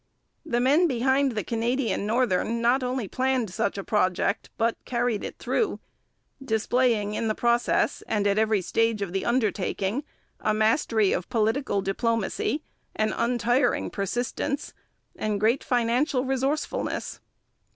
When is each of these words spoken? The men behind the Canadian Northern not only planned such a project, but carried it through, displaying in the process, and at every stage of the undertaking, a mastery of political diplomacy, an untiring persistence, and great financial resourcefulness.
The 0.43 0.59
men 0.59 0.87
behind 0.87 1.33
the 1.33 1.43
Canadian 1.43 2.07
Northern 2.07 2.59
not 2.59 2.81
only 2.81 3.07
planned 3.07 3.53
such 3.53 3.77
a 3.77 3.83
project, 3.83 4.49
but 4.57 4.83
carried 4.83 5.23
it 5.23 5.37
through, 5.37 5.79
displaying 6.43 7.13
in 7.13 7.27
the 7.27 7.35
process, 7.35 8.01
and 8.07 8.25
at 8.25 8.39
every 8.39 8.61
stage 8.63 9.03
of 9.03 9.13
the 9.13 9.25
undertaking, 9.25 10.03
a 10.39 10.55
mastery 10.55 11.11
of 11.11 11.29
political 11.29 11.83
diplomacy, 11.83 12.63
an 12.95 13.13
untiring 13.13 13.91
persistence, 13.91 14.73
and 15.15 15.39
great 15.39 15.63
financial 15.63 16.25
resourcefulness. 16.25 17.19